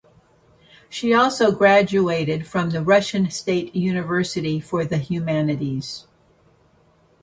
[0.89, 6.07] She also graduated from the Russian State University for the Humanities.